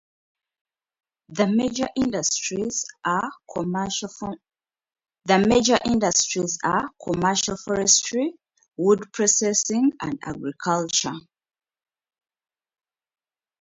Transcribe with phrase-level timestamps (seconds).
[1.29, 4.09] The major industries are commercial
[7.57, 8.33] forestry,
[8.77, 11.13] wood processing, and agriculture.